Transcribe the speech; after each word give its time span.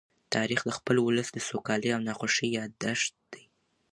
تاریخ 0.33 0.59
د 0.65 0.69
خپل 0.77 0.95
ولس 1.01 1.27
د 1.33 1.37
سوکالۍ 1.49 1.89
او 1.93 2.01
ناخوښۍ 2.07 2.49
يادښت 2.57 3.13
دی. 3.31 3.43